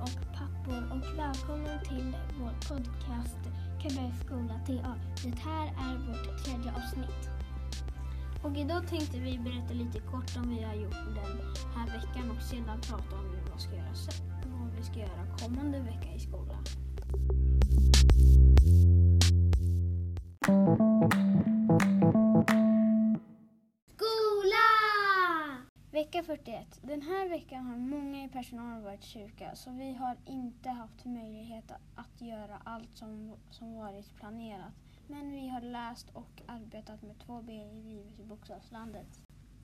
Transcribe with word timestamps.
och 0.00 0.34
pappor 0.38 0.82
och 0.92 1.18
välkommen 1.18 1.80
till 1.88 2.16
vår 2.40 2.50
podcast 2.68 3.38
Kullbergs 3.82 4.20
skola 4.26 4.60
TA. 4.66 4.94
Det 5.24 5.38
här 5.38 5.66
är 5.66 5.98
vårt 6.08 6.44
tredje 6.44 6.72
avsnitt. 6.72 7.30
Och 8.42 8.56
idag 8.56 8.88
tänkte 8.88 9.18
vi 9.18 9.38
berätta 9.38 9.74
lite 9.74 10.00
kort 10.00 10.36
om 10.36 10.42
vad 10.48 10.58
vi 10.58 10.62
har 10.64 10.74
gjort 10.74 10.92
den 11.14 11.40
här 11.76 11.86
veckan 11.86 12.30
och 12.36 12.42
sedan 12.42 12.80
prata 12.80 13.16
om 13.16 13.24
vad 13.32 13.54
vi 13.54 13.60
ska 13.62 13.74
göra, 13.76 13.94
sen- 13.94 14.60
vad 14.60 14.70
vi 14.76 14.82
ska 14.82 14.98
göra 14.98 15.26
kommande 15.40 15.75
Vecka 25.96 26.22
41. 26.22 26.80
Den 26.82 27.02
här 27.02 27.28
veckan 27.28 27.66
har 27.66 27.76
många 27.76 28.24
i 28.24 28.28
personalen 28.28 28.84
varit 28.84 29.04
sjuka 29.04 29.56
så 29.56 29.70
vi 29.70 29.92
har 29.92 30.16
inte 30.26 30.68
haft 30.68 31.04
möjlighet 31.04 31.70
att 31.94 32.20
göra 32.20 32.60
allt 32.64 32.96
som, 32.96 33.32
som 33.50 33.76
varit 33.76 34.16
planerat. 34.16 34.72
Men 35.06 35.32
vi 35.32 35.48
har 35.48 35.60
läst 35.60 36.10
och 36.12 36.42
arbetat 36.46 37.02
med 37.02 37.16
2B 37.16 37.50
i 37.50 37.82
livet 37.82 38.20
i 38.20 38.24
bokstavslandet. 38.24 39.06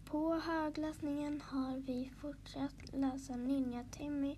På 0.04 0.34
högläsningen 0.34 1.40
har 1.40 1.76
vi 1.76 2.10
fortsatt 2.20 2.92
läsa 2.92 3.36
Ninja 3.36 3.84
Timmy. 3.90 4.36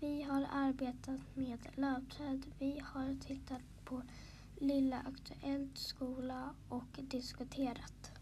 Vi 0.00 0.22
har 0.22 0.46
arbetat 0.52 1.20
med 1.36 1.58
löpträd. 1.74 2.46
Vi 2.58 2.82
har 2.84 3.20
tittat 3.20 3.84
på 3.84 4.02
Lilla 4.60 4.98
Aktuellt 4.98 5.78
skola 5.78 6.54
och 6.68 6.98
diskuterat. 7.02 8.13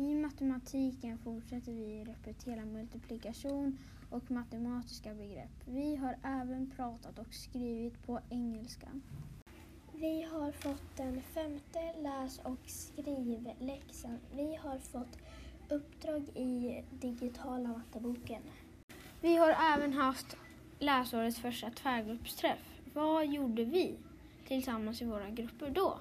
I 0.00 0.14
matematiken 0.14 1.18
fortsätter 1.18 1.72
vi 1.72 2.04
repetera 2.04 2.64
multiplikation 2.64 3.78
och 4.10 4.30
matematiska 4.30 5.14
begrepp. 5.14 5.50
Vi 5.64 5.96
har 5.96 6.16
även 6.22 6.70
pratat 6.76 7.18
och 7.18 7.34
skrivit 7.34 8.06
på 8.06 8.20
engelska. 8.30 8.86
Vi 9.92 10.22
har 10.22 10.52
fått 10.52 10.96
den 10.96 11.22
femte 11.22 11.92
läs 12.02 12.38
och 12.38 12.58
skrivläxan. 12.66 14.18
Vi 14.36 14.56
har 14.56 14.78
fått 14.78 15.18
uppdrag 15.68 16.22
i 16.28 16.82
digitala 16.90 17.68
matteboken. 17.68 18.42
Vi 19.20 19.36
har 19.36 19.74
även 19.74 19.92
haft 19.92 20.36
läsårets 20.78 21.38
första 21.38 21.70
tvärgruppsträff. 21.70 22.80
Vad 22.94 23.26
gjorde 23.26 23.64
vi 23.64 23.98
tillsammans 24.46 25.02
i 25.02 25.04
våra 25.04 25.30
grupper 25.30 25.70
då? 25.70 25.98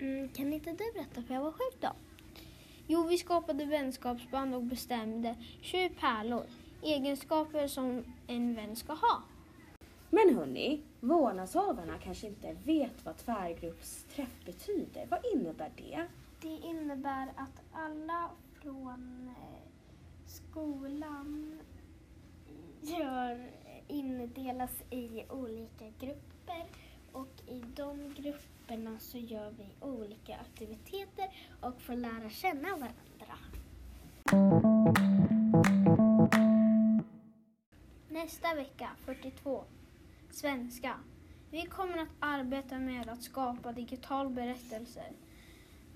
Mm, 0.00 0.28
kan 0.28 0.52
inte 0.52 0.70
du 0.70 0.92
berätta 0.94 1.22
för 1.22 1.34
jag 1.34 1.42
var 1.42 1.52
sjuk 1.52 1.80
då? 1.80 1.92
Jo, 2.88 3.02
vi 3.02 3.18
skapade 3.18 3.64
vänskapsband 3.64 4.54
och 4.54 4.62
bestämde 4.62 5.36
20 5.60 5.88
pärlor, 5.88 6.44
egenskaper 6.82 7.68
som 7.68 8.04
en 8.26 8.54
vän 8.54 8.76
ska 8.76 8.92
ha. 8.92 9.22
Men 10.10 10.36
hörni, 10.36 10.82
vårdnadshavarna 11.00 11.98
kanske 11.98 12.26
inte 12.26 12.56
vet 12.64 13.04
vad 13.04 13.16
tvärgruppsträff 13.16 14.44
betyder. 14.44 15.06
Vad 15.10 15.20
innebär 15.34 15.70
det? 15.76 16.06
Det 16.40 16.66
innebär 16.66 17.28
att 17.36 17.62
alla 17.72 18.30
från 18.62 19.28
eh, 19.28 19.70
skolan 20.26 21.60
gör, 22.80 23.50
indelas 23.88 24.82
i 24.90 25.24
olika 25.30 25.84
grupper 26.00 26.66
och 27.12 27.42
i 27.46 27.62
de 27.76 28.14
grupperna 28.14 28.98
så 28.98 29.18
gör 29.18 29.50
vi 29.50 29.86
olika 29.86 30.36
aktiviteter 30.36 31.30
och 31.60 31.80
få 31.80 31.94
lära 31.94 32.30
känna 32.30 32.68
varandra. 32.68 32.96
Nästa 38.08 38.54
vecka, 38.54 38.90
42. 39.04 39.64
Svenska. 40.30 40.94
Vi 41.50 41.62
kommer 41.62 41.98
att 41.98 42.08
arbeta 42.20 42.78
med 42.78 43.08
att 43.08 43.22
skapa 43.22 43.72
digital 43.72 44.30
berättelser. 44.30 45.12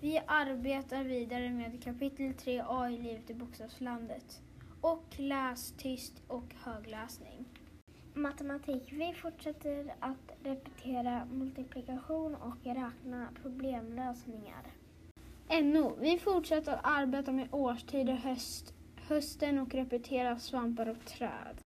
Vi 0.00 0.20
arbetar 0.26 1.04
vidare 1.04 1.50
med 1.50 1.82
kapitel 1.84 2.32
3a 2.32 2.90
i 2.90 2.98
livet 2.98 3.30
i 3.30 3.34
bokstavslandet 3.34 4.40
och 4.80 5.04
läs 5.16 5.72
tyst 5.72 6.22
och 6.28 6.54
högläsning. 6.64 7.44
Matematik. 8.14 8.92
Vi 8.92 9.14
fortsätter 9.14 9.94
att 10.00 10.32
repetera 10.42 11.24
multiplikation 11.24 12.34
och 12.34 12.64
räkna 12.64 13.28
problemlösningar. 13.42 14.62
NO. 15.50 15.96
Vi 16.00 16.18
fortsätter 16.18 16.72
att 16.72 16.80
arbeta 16.82 17.32
med 17.32 17.48
årstider, 17.52 18.14
höst, 18.14 18.74
hösten 18.96 19.58
och 19.58 19.74
repetera 19.74 20.38
svampar 20.38 20.88
och 20.88 21.04
träd. 21.04 21.60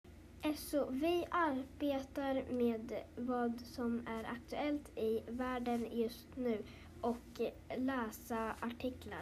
SO. 0.56 0.90
Vi 0.90 1.26
arbetar 1.32 2.54
med 2.54 2.94
vad 3.16 3.62
som 3.62 4.08
är 4.08 4.24
aktuellt 4.24 4.98
i 4.98 5.22
världen 5.28 5.88
just 5.92 6.36
nu 6.36 6.64
och 7.02 7.42
läsa 7.78 8.56
artiklar. 8.62 9.22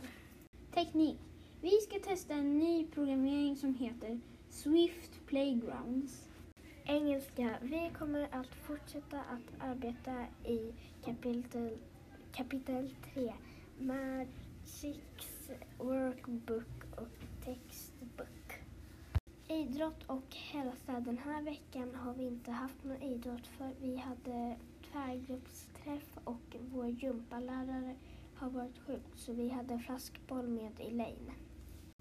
Teknik. 0.73 1.19
Vi 1.61 1.71
ska 1.71 1.99
testa 1.99 2.33
en 2.33 2.59
ny 2.59 2.87
programmering 2.87 3.55
som 3.55 3.75
heter 3.75 4.19
Swift 4.49 5.25
Playgrounds. 5.27 6.29
Engelska. 6.85 7.49
Vi 7.61 7.91
kommer 7.99 8.27
att 8.31 8.55
fortsätta 8.67 9.19
att 9.19 9.69
arbeta 9.69 10.25
i 10.45 10.73
kapitel, 11.05 11.77
kapitel 12.31 12.89
3, 13.13 13.33
Six 14.65 15.51
Workbook 15.77 16.97
och 16.97 17.43
Textbook. 17.45 18.53
Idrott 19.47 20.03
och 20.07 20.35
hälsa. 20.35 20.99
Den 20.99 21.17
här 21.17 21.41
veckan 21.41 21.95
har 21.95 22.13
vi 22.13 22.23
inte 22.23 22.51
haft 22.51 22.83
någon 22.83 23.01
idrott 23.01 23.47
för 23.47 23.71
vi 23.81 23.95
hade 23.95 24.55
tvärgruppsträff 24.91 26.17
och 26.23 26.55
vår 26.73 26.87
gympalärare 26.87 27.95
har 28.35 28.49
varit 28.49 28.79
sjuk 28.87 29.03
så 29.15 29.33
vi 29.33 29.49
hade 29.49 29.79
flaskboll 29.79 30.47
med 30.47 30.71
Elaine. 30.79 31.31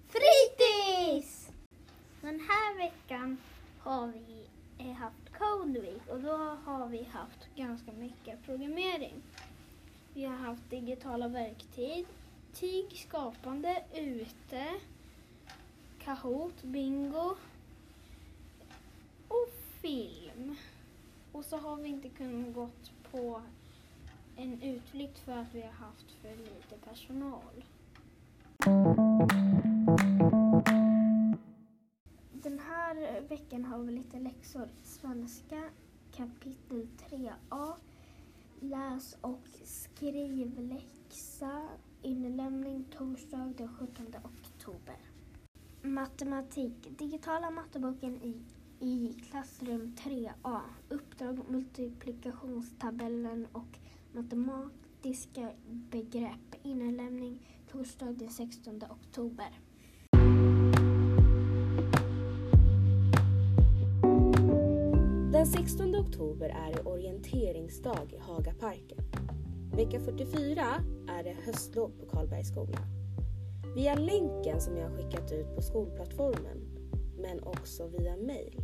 Fritids! 0.07 1.51
Den 2.21 2.39
här 2.39 2.77
veckan 2.77 3.37
har 3.79 4.07
vi 4.07 4.47
eh, 4.77 4.93
haft 4.93 5.33
Code 5.37 5.79
Week 5.79 6.07
och 6.09 6.19
då 6.19 6.57
har 6.65 6.87
vi 6.87 7.03
haft 7.03 7.55
ganska 7.55 7.91
mycket 7.91 8.45
programmering. 8.45 9.21
Vi 10.13 10.25
har 10.25 10.35
haft 10.35 10.69
digitala 10.69 11.27
verktyg, 11.27 12.05
tyg, 12.53 12.97
skapande, 12.97 13.83
ute, 13.95 14.67
Kahoot, 15.99 16.63
bingo 16.63 17.35
och 19.27 19.49
film. 19.81 20.55
Och 21.31 21.45
så 21.45 21.57
har 21.57 21.75
vi 21.75 21.89
inte 21.89 22.09
kunnat 22.09 22.53
gått 22.53 22.91
på 23.11 23.41
en 24.35 24.61
utflykt 24.61 25.19
för 25.19 25.31
att 25.31 25.55
vi 25.55 25.61
har 25.61 25.71
haft 25.71 26.11
för 26.11 26.29
lite 26.29 26.75
personal. 26.89 27.63
Den 32.33 32.59
här 32.59 33.21
veckan 33.21 33.65
har 33.65 33.79
vi 33.79 33.91
lite 33.91 34.19
läxor. 34.19 34.69
Svenska 34.83 35.69
kapitel 36.11 36.87
3a. 37.09 37.73
Läs 38.59 39.17
och 39.21 39.47
skrivläxa. 39.63 41.69
Inlämning 42.03 42.85
torsdag 42.97 43.53
den 43.57 43.67
17 43.67 44.05
oktober. 44.23 44.95
Matematik. 45.81 46.99
Digitala 46.99 47.49
matteboken 47.51 48.21
i, 48.23 48.41
i 48.85 49.13
klassrum 49.13 49.95
3A. 49.97 50.59
Uppdrag 50.89 51.49
multiplikationstabellen 51.49 53.47
och 53.51 53.79
matematiska 54.13 55.51
begrepp. 55.65 56.55
Inlämning 56.63 57.47
torsdag 57.71 58.11
den 58.11 58.29
16 58.29 58.81
oktober. 58.89 59.59
Den 65.31 65.47
16 65.47 65.95
oktober 65.95 66.49
är 66.49 66.73
det 66.73 66.81
orienteringsdag 66.81 68.13
i 68.13 68.17
Hagaparken. 68.17 68.97
Vecka 69.75 69.99
44 69.99 70.61
är 71.07 71.23
det 71.23 71.35
höstlov 71.45 71.91
på 71.99 72.05
Karlbergs 72.05 72.47
skola. 72.47 72.77
Via 73.75 73.95
länken 73.95 74.61
som 74.61 74.77
jag 74.77 74.89
har 74.89 74.97
skickat 74.97 75.31
ut 75.31 75.55
på 75.55 75.61
skolplattformen, 75.61 76.57
men 77.17 77.43
också 77.43 77.87
via 77.87 78.17
mail, 78.17 78.61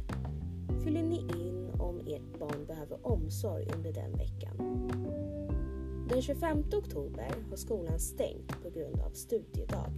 fyller 0.83 1.03
ni 1.03 1.19
in 1.19 1.71
om 1.79 1.99
ert 1.99 2.39
barn 2.39 2.65
behöver 2.67 3.07
omsorg 3.07 3.67
under 3.75 3.93
den 3.93 4.11
veckan. 4.11 4.57
Den 6.09 6.21
25 6.21 6.63
oktober 6.73 7.31
har 7.49 7.57
skolan 7.57 7.99
stängt 7.99 8.63
på 8.63 8.69
grund 8.69 8.99
av 8.99 9.09
studiedag. 9.11 9.91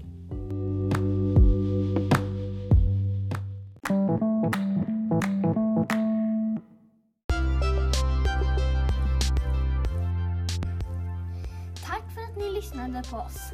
Lyssnade 12.60 13.04
på 13.10 13.18
oss. 13.18 13.52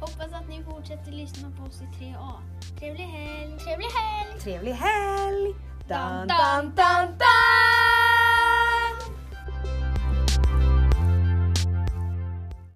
Hoppas 0.00 0.32
att 0.32 0.48
ni 0.48 0.62
fortsätter 0.62 1.12
lyssna 1.12 1.50
på 1.58 1.62
oss 1.62 1.82
i 1.82 2.04
3A. 2.04 2.32
Trevlig 2.78 3.04
helg! 3.04 3.58
Trevlig 3.58 3.86
helg! 3.86 4.40
Trevlig 4.40 4.72
helg! 4.72 5.54
Dun, 5.88 6.28
dun, 6.28 6.72
dun, 6.76 7.18
dun! 7.18 7.43